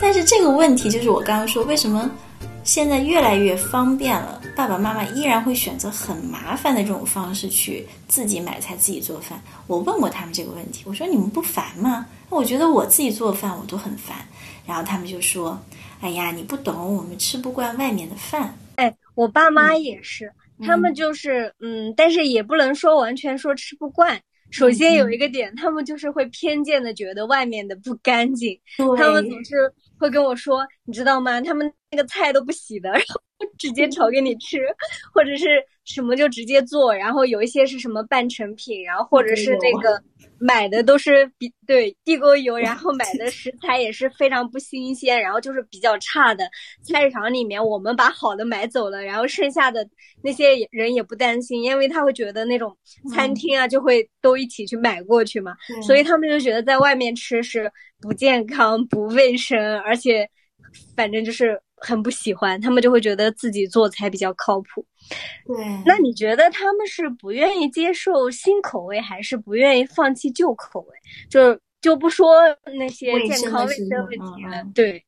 [0.00, 2.10] 但是这个问题就是我刚刚说，为什么？
[2.68, 9.42] 现在越来越方便了，爸爸妈妈依然会选择很麻烦的这种方式去自己买菜、自己做饭。
[9.66, 12.04] 我问过他们这个问题，我说你们不烦吗？
[12.28, 14.18] 我觉得我自己做饭我都很烦。
[14.66, 15.58] 然后他们就说
[16.02, 20.30] ：“哎呀，你不懂，我们吃不惯外面的饭。”哎，我爸妈也是，
[20.62, 24.20] 他们就是嗯，但是也不能说完全说吃不惯。
[24.50, 28.60] 首先有一个点，他们就是会偏见的觉得外面的不干净，
[28.98, 29.56] 他们总是
[29.96, 31.40] 会跟我说，你知道吗？
[31.40, 33.20] 他们那个菜都不洗的，然后
[33.58, 34.58] 直接炒给你吃，
[35.12, 35.46] 或者是
[35.84, 40.02] 什么就直接做，然后有一些是什么半成品，然后或者是那个。
[40.40, 46.48] 买的都是比对地沟油，然后买的食材也是非常不新鲜，然后就是比较差的。
[46.84, 49.84] 菜市场里面我们把好的买走了，然后剩下的
[50.22, 52.72] 那些人也不担心，因为他会觉得那种
[53.12, 57.68] 餐厅啊就会都一起去买过去嘛，所以他们就觉得在外面吃是
[58.00, 60.30] 不健康、不卫生，而且
[60.94, 64.84] 反正就是很不喜欢，他们就会觉得自己做才比较靠谱。
[65.46, 70.88] 对，那你觉得他们是不愿意接受新口味，还是不愿意放弃旧口味？
[71.30, 72.34] 就就不说
[72.78, 74.64] 那些健康卫生问题了。
[74.74, 75.02] 对，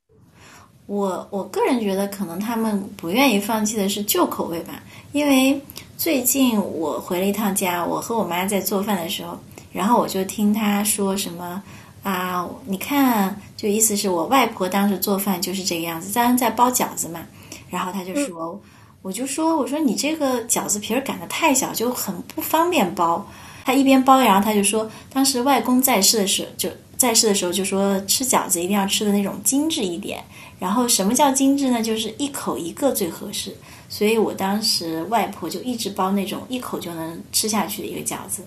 [0.87, 4.83] 我我个人觉得，可能他们不愿意放弃的是旧口味吧。
[5.13, 5.61] 因为
[5.97, 9.39] 最近我回了一趟家，我和我妈在做饭的时候，
[9.73, 11.63] 然后我就听她说什么
[12.03, 17.27] 啊，你看，就意思是我外婆当时做饭就是这个样子，当然在包饺子嘛，
[17.69, 18.59] 然后她就说。
[19.03, 23.27] 我就说，我说你这个饺子皮儿擀的太小，就很不方便包。
[23.65, 26.69] 他一边包，然后他就说，当时外公在世的时候，就
[26.99, 30.23] 在世的时候就说，吃饺子一定要吃的那种精致一点。
[30.59, 31.81] 然后什么叫精致呢？
[31.81, 33.57] 就是一口一个最合适。
[33.89, 38.43] 所以我当时外婆就一直包那种一口就能吃下去的一个饺子。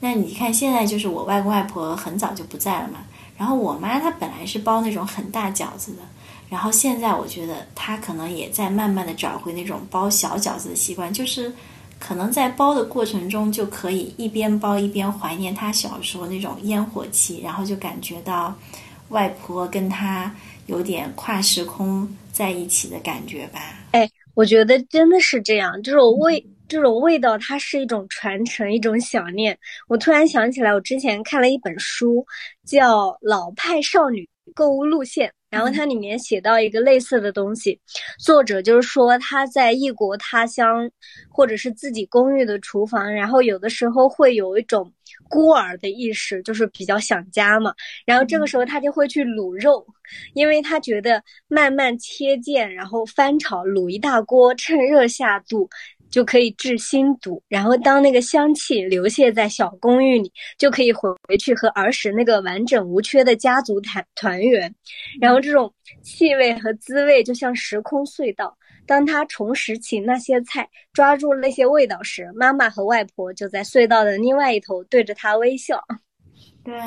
[0.00, 2.98] 那你看现在就是我外公外婆很早就不在了嘛，
[3.36, 5.98] 然后我妈她本来是包那种很大饺子的。
[6.50, 11.52] 然后现在我觉得她可能也在慢慢的找回那种包小饺子的习惯，就是
[11.98, 18.54] 可能在包的过程中就可以一边包一边怀念她小时候那种烟火气，然后就感觉到
[19.08, 20.32] 外婆跟她
[20.66, 23.60] 有点跨时空在一起的感觉吧。
[23.90, 29.56] 哎，我觉得真的是这样，就是我为这种味道它是一种传承，一种想念。
[29.88, 32.24] 我突然想起来，我之前看了一本书，
[32.66, 35.28] 叫《老派少女购物路线》。
[35.50, 37.78] 然后它里面写到一个类似的东西，
[38.18, 40.90] 作者就是说他在异国他乡，
[41.30, 44.92] 或者是自己公寓的厨房，然后有的时候会有一种
[45.28, 47.72] 孤儿的意识，就是比较想家嘛。
[48.04, 49.86] 然后这个时候他就会去卤肉，
[50.32, 55.70] 因为他觉得慢慢切件，然后翻炒卤一大锅，趁热下肚。
[56.14, 64.72] 就可以治心堵，然后当那个香气流泻在小公寓里，就可以回回去和儿时那个完整无缺的家族团团圆。
[65.20, 75.82] 然后这种气味和滋味就像时空隧道，当他重拾起那些菜，抓住那些味道时，妈妈和外婆就在隧道的另外一头对着他微笑。
[76.62, 76.80] 对，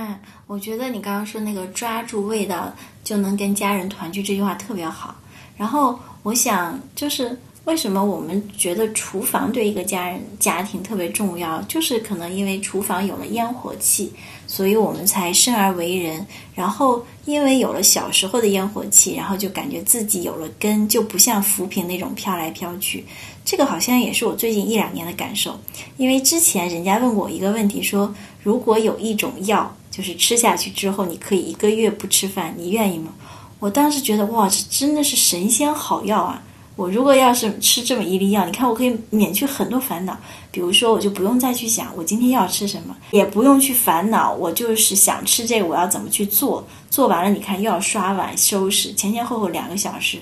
[0.48, 5.13] 我觉得你刚刚说那个抓住味道就能跟家人团聚这句话特别好。
[5.58, 7.38] 然后我想就是。
[7.67, 11.62] 为什么我们觉得厨房对一个家人家庭特别重要？
[11.63, 14.13] 就是可能因为厨房有了烟火气，
[14.47, 16.25] 所以我们才生而为人。
[16.56, 23.03] 然后因为有了小时候的烟火气，然后就感觉自己有了根，就不像浮萍那种飘来飘去。
[23.43, 25.60] 这个好像也是我最近一两年的感受。
[25.97, 33.13] 因为之前人家问过我一个问题，说如果有一种药，就是吃下去之后你可以一个月不吃饭，你愿意吗？
[33.60, 36.41] 我当时觉得哇，这真的是神仙好药啊！
[36.78, 40.16] 我如果要是吃这么一粒药，你看我可以免去很多烦恼。
[40.52, 46.66] 比如说，我就不用再去想我今天要吃什么，也不用去烦恼我就是想吃这个，我要怎么去做？
[46.90, 50.20] 做完了，你看又要刷碗、收拾，前前后后两个小时。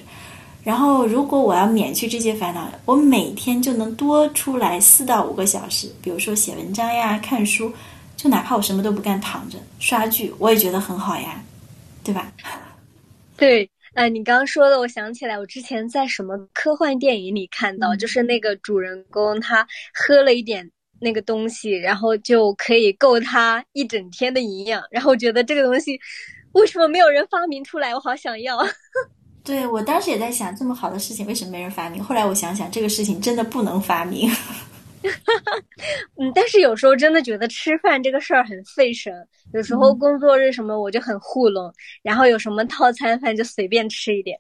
[0.63, 5.93] 然后，如果我要免去这些烦恼，我每天就能多出来四到五个小时。
[6.01, 7.71] 比如说写文章呀、看书，
[8.15, 11.43] 就哪怕我什么都不干，躺着刷剧，我也觉得很好呀，
[12.01, 12.31] 对吧？
[13.35, 13.69] 对。
[13.95, 24.83] 哎，你刚刚说的，我想起来，我之前在什么科幻电影里看到，就是那个主人公他喝了一点那个东西，然后就可以够他一整天的营养。
[24.91, 25.97] 然后我觉得这个东西
[26.51, 27.95] 为什么没有人发明出来？
[27.95, 28.57] 我好想要。
[29.45, 32.03] 对我当时也在想，这么好的事情为什么没人发明？
[32.03, 34.29] 后来我想想，这个事情真的不能发明。
[36.19, 39.13] 嗯，但是有时候真的觉得吃饭这个事儿很费神。
[39.53, 44.39] 有时候工作日什么我就很糊弄，然后有什么套餐饭就随便吃一点。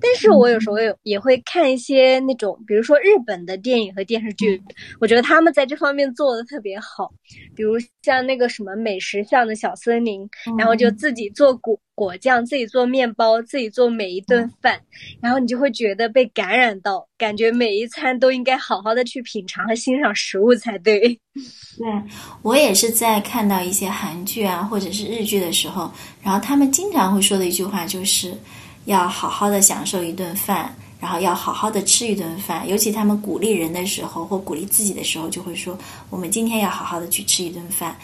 [0.00, 4.62] 但是我有时候有也会看一些那种，比如说日本的电影和电视剧，
[5.00, 7.12] 我觉得他们在这方面做的特别好。
[7.54, 14.78] 比如像那个什么美食巷的小森林，然后就自己做果果酱，自己做面包，自己做每一顿饭，
[15.20, 21.00] 然后你就会觉得被感染到，感觉每一餐都应该好好的去品尝和欣赏食物才对。
[21.76, 21.86] 对
[22.42, 25.90] 我也是在看到一些韩剧啊或者是日剧的时候，
[26.22, 28.32] 然后他们经常会说的一句话就是。
[28.86, 32.66] 要好好的享受一顿饭，然后要好好的吃一顿饭。
[32.66, 37.96] 尤其他们鼓励人的时候，或鼓励自己的时候，就会说：“我们今天要好好的去吃一顿饭。”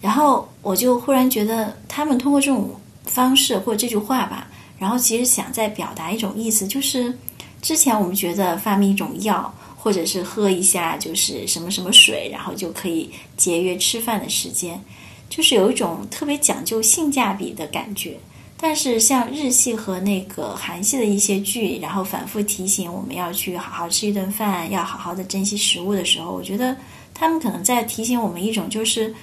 [0.00, 2.70] 然后我就忽然觉得，他们通过这种
[3.04, 4.46] 方式或这句话吧，
[4.78, 7.14] 然后其实想在表达一种意思，就是
[7.60, 14.82] 之前我们觉得发明一种药，或者是喝一下就是什么什么水，然后就可以节约吃饭的时间，
[15.28, 18.18] 就是有一种特别讲究性价比的感觉。
[18.62, 26.76] 但是像日系和那个韩系的一些剧，然后反复提醒我们要去好好吃一顿饭，要好好的珍惜食物的时候，我觉得
[27.14, 29.14] 他们可能在提醒我们一种，就是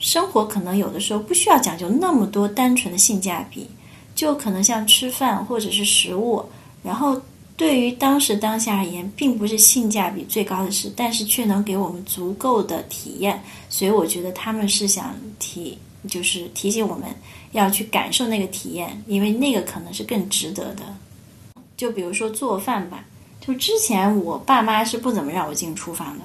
[0.00, 3.68] 生活可能有的时候不需要讲究那么多单纯的性价比，
[4.16, 6.44] 就可能像吃饭或者是食物，
[6.82, 7.22] 然后
[7.56, 17.08] 对于当时当下而言，并不是性价比最高的事，但是却能给我们足够的体验，所以我觉得他们是想提，就是提醒我们。
[17.52, 20.82] 要去感受那个体验，因为那个可能是更值得的。
[21.74, 23.02] 就比如说做饭吧，
[23.40, 26.24] 就之前我爸妈是不怎么让我进厨房的，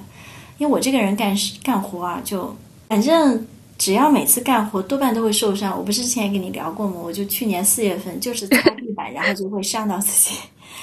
[0.58, 2.54] 因为我这个人干干活啊，就
[2.88, 3.46] 反正
[3.78, 5.74] 只要每次干活多半都会受伤。
[5.74, 6.96] 我不是之前也跟你聊过吗？
[7.02, 10.36] 我就去年四月份就是擦地板，然后就会伤到自己。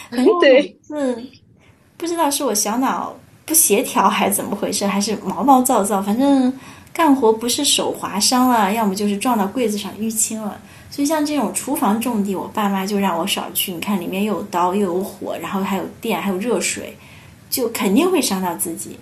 [0.09, 1.23] 反正每次
[1.95, 6.51] 不知道是我小脑不协调还是怎么回事，还是毛毛躁躁，反正。
[6.99, 10.59] 干活不是手划伤了，要么就是撞到柜子上淤青了。
[10.91, 13.71] 所以像这种厨房种地，我爸妈就让我少去。
[13.71, 16.93] 你看里面又有刀又有火，然后还有电还有热水，
[17.49, 18.97] 就肯定会伤到自己。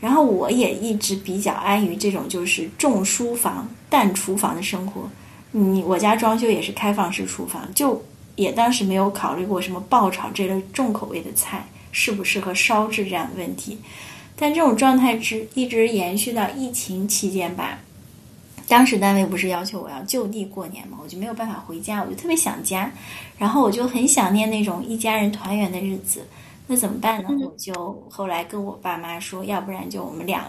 [0.00, 5.02] 然后我也一直比较安于这种就是重书房淡厨房的生活。
[5.50, 8.02] 你我家装修也是开放式厨房，就
[8.34, 13.76] 也当时没有考虑过什么爆炒这类重口味的菜适不适合烧制这样的问题。
[14.42, 17.78] 但这种状态直一直延续到疫情期间吧。
[18.66, 22.90] 当时单位不是要求我要就地过年嘛，我就没有办法回家，我就特别想家，
[23.38, 26.26] 然后我就很想念那种一家人团圆的日子。
[26.66, 27.28] 那怎么办呢？
[27.40, 30.42] 我就后来跟我爸妈说，要不然就我们两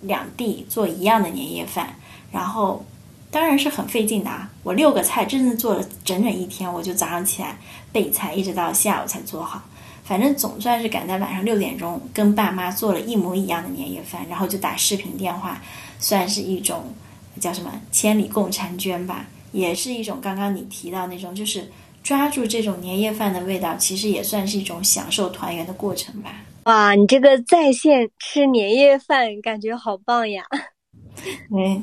[0.00, 1.94] 两地做一样的年夜饭。
[2.32, 2.82] 然后
[3.30, 7.58] 当然是很费劲的啊，我六个菜真的做了整整一天，我就早上起来
[7.92, 9.62] 备菜，一直到下午才做好。
[10.04, 15.62] 反正总算是赶在晚上六点钟跟爸妈做了一模一样的年夜饭，然后就打视频电话，
[15.98, 16.84] 算是一种
[17.40, 21.70] 叫什么千里共婵娟吧，也是一种刚刚你提到那种，就是
[22.02, 26.44] 抓住这种年夜饭的味道，其实也算是一种享受团圆的过程吧。
[26.64, 30.44] 哇，你这个在线吃年夜饭感觉好棒呀！
[31.50, 31.82] 嗯，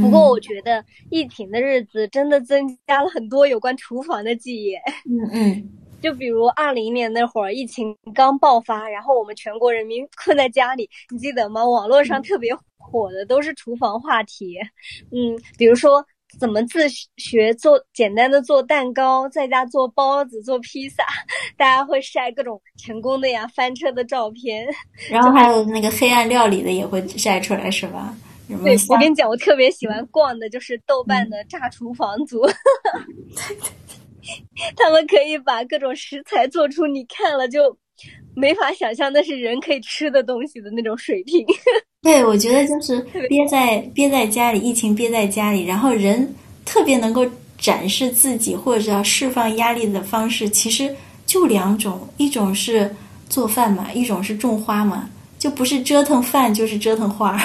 [0.00, 4.74] 不过我觉得疫情的日子真的增加了很多有关厨房的记忆。
[5.10, 5.70] 嗯嗯。
[6.04, 11.66] 就比如二零年那会儿，疫情刚爆发，然后我们全国人民 困在家里，你记得吗？
[11.66, 14.58] 网络上特别火的都是厨房话题，
[15.10, 16.04] 嗯，比如说
[16.38, 16.86] 怎么自
[17.16, 21.02] 学做简单的做蛋糕，在家做包子、做披萨，
[21.56, 24.68] 大家会晒各种成功的呀、翻车的照片，
[25.08, 28.14] 然后还有那个黑暗料理的也会晒出来，是吧？
[28.62, 32.46] 对，我跟你讲，我特别喜欢逛的就是豆瓣的炸厨房组。
[34.76, 37.76] 他们可以把各种食材做出你看了就
[38.34, 41.46] 没法想象那是人可以吃的东西的那种水平。
[42.02, 46.34] 对，我觉得就是憋在憋在家里，疫情憋在家里，然后人
[46.64, 47.24] 特别能够
[47.56, 52.94] 展示自己或者要释放压力的方式，其实就两种，一种是
[53.28, 55.08] 做饭嘛，一种是种花嘛，
[55.38, 57.40] 就不是折腾饭就是折腾花。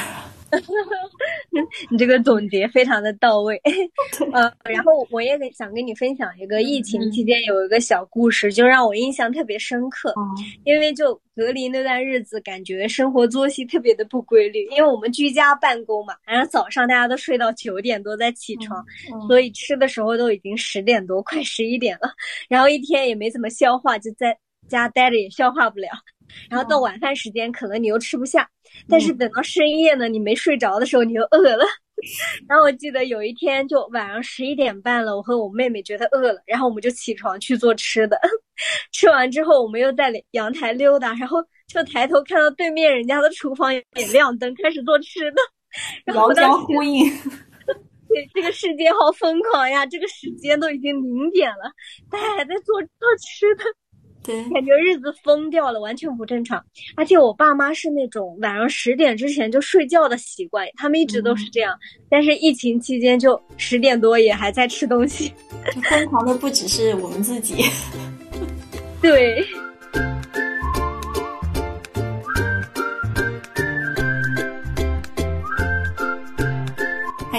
[1.91, 3.59] 你这个总结非常的到位，
[4.33, 10.13] 呃，然后我也想跟你分享一个疫情期间有一个小故事，就让我印象特别深刻。
[10.63, 18.83] 因为就隔离那段日子，感觉生活作息特别的不规律，因为我们居家办公嘛，然后早上大家都睡到九点多再起床，
[19.27, 22.09] 所以吃的时候都已经十点多，快十一点了，
[22.47, 25.89] 然后一天也没怎么消化，就在家待着也消化不了。
[26.49, 28.49] 然后到晚饭时间，可能你又吃不下，
[28.87, 31.65] 但是等到深夜呢，你没睡着的时候，你又饿了，
[32.47, 38.19] 然后我记得有一天就晚上十一点半了，我和我妹妹觉得饿了，然后我们就起床去做吃的。
[38.91, 46.13] 吃完之后，我们又在阳台溜达，然后就抬头看到对面人家的厨房也亮灯，开始做吃的。
[46.13, 47.09] 遥相呼应。
[48.09, 49.85] 对，这个世界好疯狂呀！
[49.85, 51.71] 这个时间都已经零点了，
[52.09, 53.63] 大家还在做做吃的，
[54.29, 56.63] 对，感觉日子疯掉了，完全不正常。
[56.95, 61.75] 而且我爸妈是那种晚上十点之前就睡觉的习惯，他们一直都是这样。
[62.11, 65.33] 但是疫情期间就十点多也还在吃东西，
[65.89, 67.65] 疯狂的不只是我们自己。
[69.01, 69.43] 对。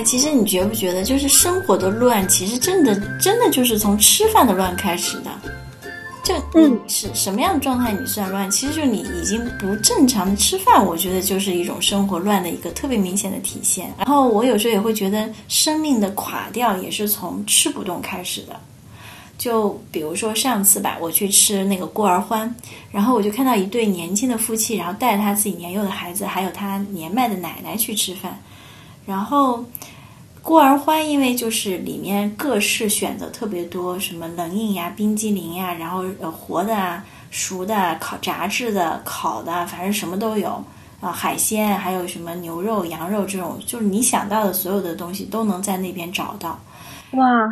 [0.02, 5.30] 其实你觉不觉得，就是生活的乱，其实真的真的就是从吃饭的乱开始的。
[6.52, 8.50] 就嗯，是什么样的状态你算乱？
[8.50, 13.92] 其实就你已经不正常的吃饭，我觉得就是一种生活乱的一个特别明显的体现。
[13.98, 18.58] 然后我有时候也会觉得，生命的垮掉也是从吃不动开始的。
[19.38, 22.54] 就比如说上次吧，我去吃那个过儿欢，
[22.90, 28.38] 然后我就看到一对年轻的夫妻，然后带着他自己年幼的孩子，还有他年迈的奶奶去吃饭。
[29.06, 29.64] 然后，
[30.42, 40.62] 过儿欢因为就是里面各式选择特别多，什么冷饮呀、冰激凌呀，然后呃活的啊、熟的、烤炸制的、烤的，反正什么都有
[41.00, 46.58] 啊，海鲜还有什么牛肉、羊肉这种，就是你想到的所有的东西都能在那边找到。
[47.12, 47.48] 哇，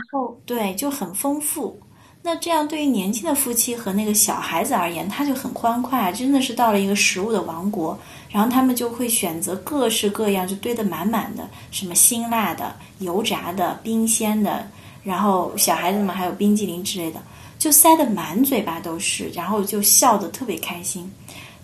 [0.47, 1.79] 对，就很丰富。
[2.23, 7.99] 那这样对于年轻的夫妻和那个小孩子而言，他就很欢快，真的是到了一个食物的王国。
[8.31, 14.69] 然后他们就会选择各式各样，就堆得满满的，什么辛辣的、油炸的、冰鲜的，
[15.03, 17.23] 然后小孩子们还有冰激凌之类的，
[17.59, 21.11] 就塞得满嘴巴都是，然后就笑得特别开心。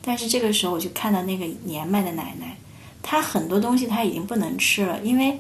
[0.01, 2.57] 但是这个时候我就看到那个年迈的奶奶，
[3.03, 5.39] 她很多东西她已经不能吃了，因为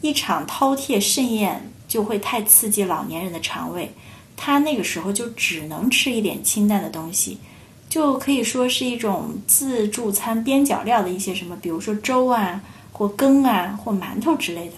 [0.00, 3.92] 一场饕餮盛宴就会太刺激老年人的肠胃，
[4.36, 7.38] 她那个时候就只能吃一点清淡的东西。
[7.88, 12.60] 就可以说是一种自助餐边角料的一些什么，比如说粥啊，
[12.92, 14.72] 或羹啊，或馒头之类的。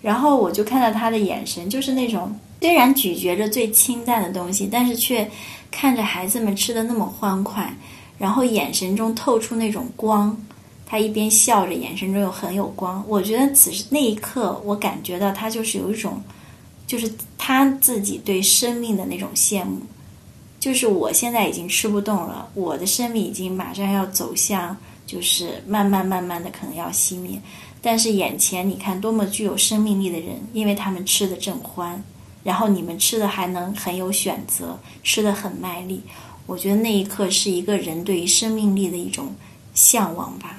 [0.00, 5.28] 然后我就看到他的眼神，就是那种虽然咀嚼着最清淡的东西，但是却
[5.70, 7.74] 看着孩子们吃的那么欢快，
[8.16, 10.36] 然后眼神中透出那种光。
[10.88, 13.04] 他一边笑着，眼神中又很有光。
[13.08, 16.22] 我觉得此时那一刻，我感觉到他就是有一种，
[16.86, 19.80] 就是他自己对生命的那种羡慕。
[20.66, 27.40] 就是我现在已经吃不动了，我的生命已经马上要走向，就是慢慢慢慢的可能要熄灭。
[27.80, 32.02] 但是眼前你看多么具有生命力的人，因为他们吃的正欢，
[32.42, 36.02] 然后你们吃的还能很有选择，吃的很卖力。
[36.46, 39.32] 我觉得那一刻是一个人对于生命力的一种
[39.72, 40.58] 向往吧。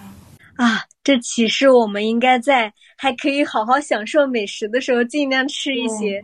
[0.55, 2.73] 啊，这启示我们应该在。
[2.97, 6.21] 还可以好好享受美食的时候，尽量吃一些。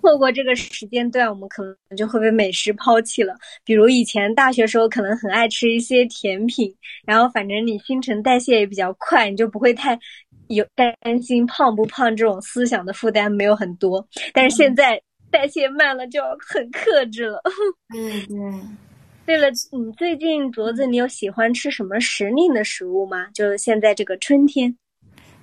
[0.00, 3.36] 错过这个时间段，我们可能就会被美食抛弃了。
[3.62, 9.98] 比如以前大学时候，可能很爱吃一些甜品，然后反正你新陈代谢也比较快，你就不会太
[10.48, 14.04] 有担心胖不胖这种思想的负担没有很多。
[14.32, 15.00] 但是现在
[15.30, 17.42] 代谢慢了，就要很克制了。
[17.92, 18.36] 对对。
[19.26, 23.26] 对了，你最近镯子，你有喜欢吃什么时令的食物吗？
[23.34, 24.74] 就是现在这个春天。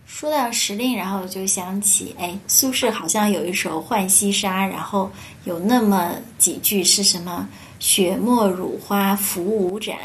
[0.06, 5.12] 说到时令，然后我就想起，哎，苏轼好像有一首《浣溪沙》，然后
[5.44, 7.48] 有那么几句是什么
[7.80, 9.98] “雪沫乳花浮舞盏”，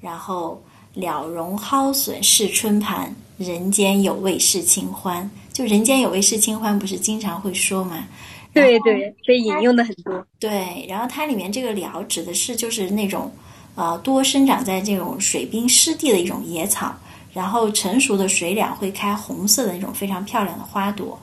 [0.00, 0.62] 然后
[0.94, 5.28] “了容蒿笋是春盘，人间有味是清欢”。
[5.52, 8.06] 就“人间有味是清欢”，不是经常会说吗？
[8.54, 10.24] 对对，被引用的很多。
[10.38, 13.30] 对，然后它里面这个“了”指的是就是那种，
[13.74, 16.96] 呃，多生长在这种水滨湿地的一种野草。
[17.38, 21.16] 然后成熟的水两会开红色的那种非常漂亮的花朵。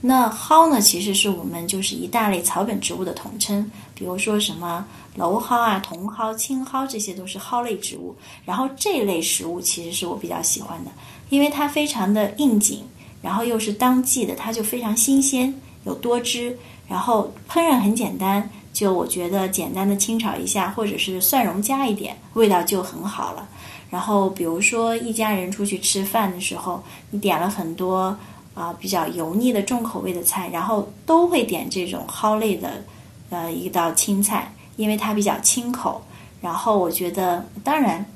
[0.00, 4.84] 那蒿呢，其实是我们就是一大类草本植物的统称，比如说什么
[5.16, 8.16] 蒌蒿啊、茼蒿、青蒿，这些都是蒿类植物。
[8.44, 10.90] 然后这类食物其实是我比较喜欢的，
[11.28, 12.82] 因为它非常的应景，
[13.22, 15.54] 然后又是当季的，它就非常新鲜，
[15.84, 16.58] 有多汁，
[16.88, 23.48] 然后烹饪很简单，就我觉得简单的清炒一下，或者是蒜蓉加一点，味道就很好了。
[23.90, 26.80] 然后，比如说一家人出去吃饭的时候，
[27.10, 28.16] 你点了很多
[28.54, 32.84] 啊比较油腻的重口味的菜，然后都会点这种蒿类的
[33.30, 36.00] 呃一道青菜，因为它比较清口。
[36.40, 38.06] 然后我觉得，当然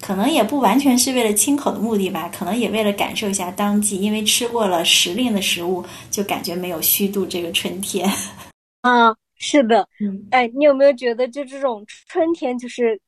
[0.00, 8.08] 可能也不完全是为了清口的目的吧，可能也为了感受一下当季，因为吃过了时令的食物，就感觉没有虚度这个春天。
[8.82, 13.05] 啊，是的，嗯，哎，你有没有觉得就这种春天就是跟。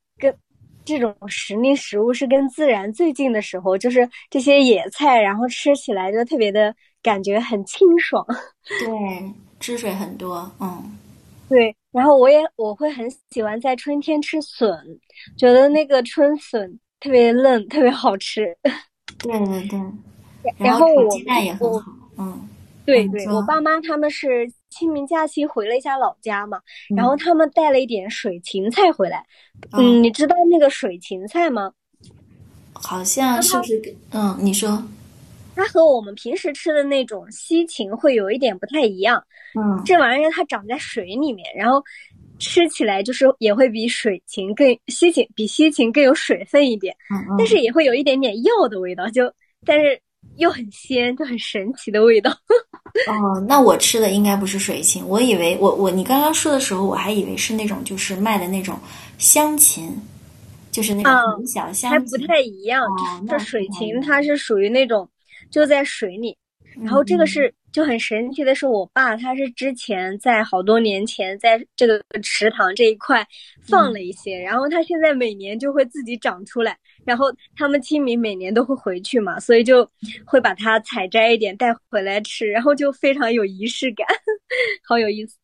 [0.89, 8.25] 这种时令食物是跟自然最近的时候，就是这些野菜，然后吃起来就特别的感觉很清爽。
[8.81, 10.97] 对，汁水很多，嗯，
[11.47, 11.77] 对。
[11.93, 14.75] 然后我也我会很喜欢在春天吃笋，
[15.37, 18.57] 觉得那个春笋特别嫩，特别好吃。
[19.21, 19.79] 对对对。
[20.57, 22.49] 然后我鸡蛋也很好，嗯。
[22.87, 26.61] 对对，我爸妈他们是清明假期回了一下老家嘛，
[26.95, 29.25] 然后他们带了一点水芹菜回来。
[29.73, 31.73] 嗯，你知道那个水芹菜吗？
[32.73, 33.97] 好像是不是？
[34.13, 34.81] 嗯，你说。
[35.57, 39.21] 它和我们平时吃的那种西芹会有一点不太一样。
[39.59, 41.83] 嗯，这玩意儿它长在水里面，然后
[42.39, 46.95] 吃起来就是也会比水芹更西芹比西芹更有水分一点。
[47.13, 47.35] 嗯嗯。
[47.37, 49.33] 但是也会有一点点药的味道，就
[49.67, 50.01] 但是。
[50.39, 52.31] 又很鲜，就很神奇的味道。
[53.07, 58.79] 哦，那我吃的应该不是水芹，我以为我我你刚刚说的时候，我还以为是那种就是卖的那种
[59.19, 59.91] 香芹，
[60.73, 62.83] 就是那种很小香芹，还不太一样。
[63.29, 65.09] 这水芹它是属于那种
[65.51, 66.37] 就在水里，
[66.81, 73.25] 然后这个是就很神奇的是，我爸他是之前在好多年前在这个池塘这一块
[73.63, 76.77] 放了一些，然后他现在每年就会自己长出来。
[77.09, 77.25] 然后
[77.57, 79.89] 他们清明每年都会回去嘛，所以就
[80.27, 84.07] 会把它采摘一点带回来吃，然后就非常有仪式感，
[84.87, 85.39] 好有意思。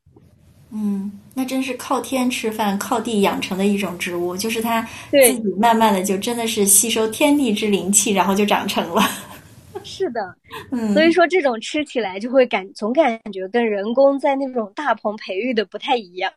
[0.70, 9.00] 嗯，那真是靠天吃饭、靠地养成的一种植物，就是它自己慢慢的就真的是吸收天地之灵气，然后就长成了。
[9.82, 10.20] 是的，
[10.70, 16.30] 嗯，所以说这种吃起来就会感总感觉跟人工在那种大棚培育的不太一样。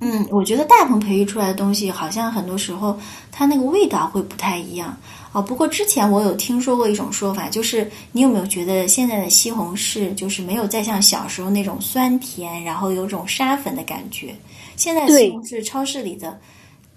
[0.00, 2.98] 嗯，我觉得大棚培育出来的东西，好像很多时候
[3.32, 4.94] 它那个味道会不太一样
[5.32, 5.40] 哦。
[5.40, 14.34] 不过之前我有听说过一种说法，就是你有没有觉得现在的西红柿就是没有再像小时候那种酸甜，然后有种沙粉的感觉？
[14.76, 16.38] 现在西红柿超市里的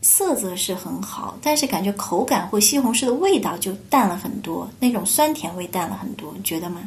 [0.02, 6.82] 色泽是很好，但是感觉口感或西红柿的味道就淡了很多，那种酸甜味淡了很多，你觉得吗？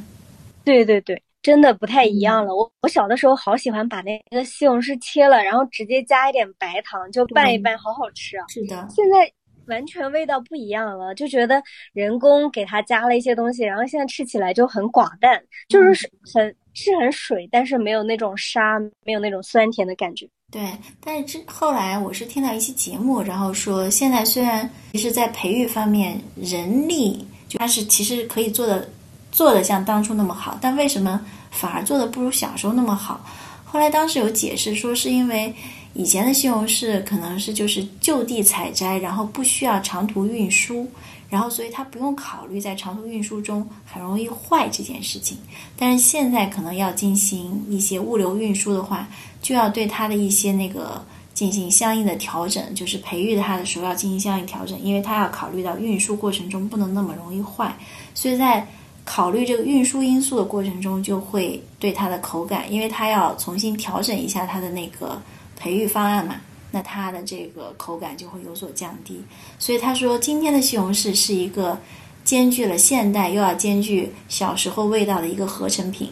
[0.63, 1.23] 对对对。
[1.43, 2.55] 真的不太一样了。
[2.55, 8.47] 我我小的时候好喜欢把那个西红柿切了，然后直接加一点白糖，就拌一拌，好好吃啊！
[8.49, 9.30] 是的，现在
[9.66, 11.61] 完全味道不一样了，就觉得
[11.93, 20.28] 人工给它加了一些东西，然后现在吃起来就很寡淡，就是很是很水，但是没有那种沙，没有那种酸甜的感觉。
[20.51, 20.62] 对，
[21.01, 28.88] 但是之后来我是听到一期节目，然后说现在虽然其实，在培育方面人力就它是其实可以做的。
[29.33, 31.20] 做的像当初那么好，但为什么
[31.51, 33.18] 反而做的不如小时候那么好？
[33.64, 35.53] 后来当时有解释说，是因为
[35.95, 40.87] 以前的西红柿可能是就是就地采摘，然后不需要长途运输，
[41.30, 45.39] 然后所以它不用考虑在长途运输中很容易坏这件事情。
[45.74, 49.09] 但是现在可能要进行一些物流运输的话，
[49.41, 51.03] 就要对它的一些那个
[51.33, 57.74] 进行相应的调整，就是培育它的时候要进行相应调整，因为它要考虑到运输过程中不能那么容易坏，
[58.12, 58.66] 所以在。
[59.05, 65.21] 考虑这个运输因素的过程中，就会对它的口感，因为它要重新调整一下它的那个
[65.57, 66.37] 培育方案嘛，
[66.71, 69.21] 那它的这个口感就会有所降低。
[69.59, 71.77] 所以他说，今天的西红柿是一个
[72.23, 76.09] 兼具了现代又要兼具小时候味道的一个合成品。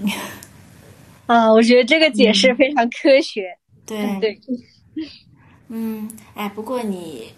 [1.26, 3.56] 啊，我觉得这个解释非常科学。
[3.86, 4.40] 对对，
[5.68, 7.28] 嗯，哎，不过你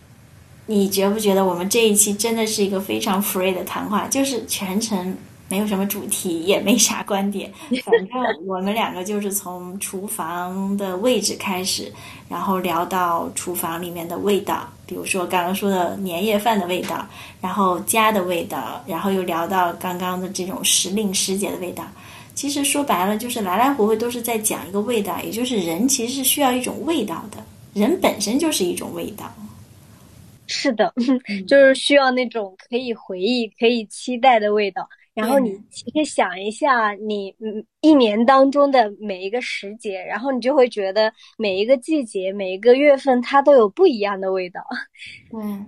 [0.64, 5.14] 你觉不觉得我们这一期真的是一个非常 free 的谈话，就是全程。
[5.52, 7.52] 没有什么主题， 也没啥观点，
[7.84, 11.92] 反正我们两个就是从厨房的位置开始，
[12.26, 17.06] 然后聊到厨房里面的味道，比如说刚刚说的年夜饭的味道，
[17.42, 21.84] 然后家的味道，然后又聊到刚刚的这种时令时节的味道。
[22.34, 27.44] 其实说白了，就是来来回回都是在讲一个味道，也就是人其实是需要一种味道的，
[27.74, 29.30] 人本身就是一种味道。
[30.46, 30.94] 是的，
[31.46, 34.88] 就是需要那种可以回忆、可以期待的味道。
[35.14, 44.60] 然后你其实想一下，你嗯一年当中的每一个时节，然后你就会觉得每一个季节、每一个月份它都有不一样的味道。
[45.34, 45.66] 嗯。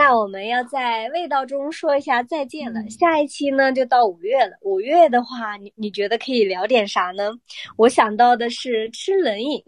[0.00, 2.80] 那我们要在味道中说一下再见了。
[2.88, 4.52] 下一期呢就到五月了。
[4.62, 7.30] 五月的话，你你觉得可以聊点啥呢？
[7.76, 9.62] 我想到的是吃冷饮，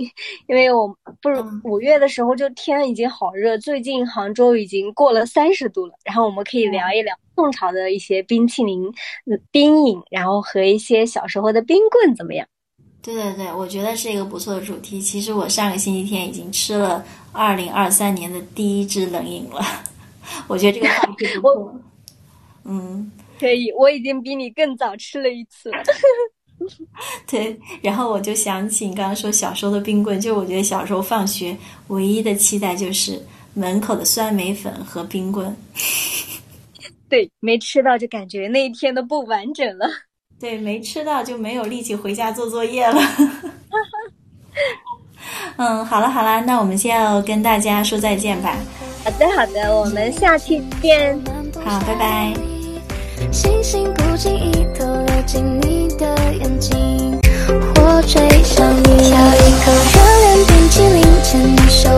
[0.49, 0.89] 因为我
[1.21, 5.93] 不是五月的时候就天已经好热，最近杭州已经过了三十度了。
[6.03, 8.91] 然后我们可以聊一聊宋朝的一些冰淇淋、
[9.51, 12.49] 冰饮，然后和一些小时候的冰棍怎么样？
[13.03, 14.99] 对对对，我觉得是一个不错的主题。
[14.99, 19.61] 其实我上个星期天已经吃了二零二三年的第一支冷饮了。
[20.49, 21.81] 我觉得这个话题不错，
[22.65, 23.73] 嗯，可以。
[23.73, 25.83] 我已经比你更早吃了一次了。
[27.27, 31.57] 对，然后我就想起你刚刚说小时候的冰棍，就我觉得小时候放学
[31.89, 33.21] 唯一的期待就是
[33.55, 35.57] 门口的酸梅粉和冰棍。
[37.09, 39.87] 对，没吃到就感觉那一天都不完整了。
[40.39, 43.01] 对，没吃到就没有力气回家做作业了。
[45.57, 48.55] 嗯，好了好了，那我们先要跟大家说再见吧。
[49.05, 51.19] 好的好的，我们下期见。
[51.65, 52.33] 好，拜拜。
[53.31, 54.67] 星星不经意
[55.27, 56.07] 进你的
[56.41, 57.19] 眼睛，
[57.77, 59.11] 或吹向你。
[59.11, 61.91] 咬一口热恋冰淇淋，牵你手。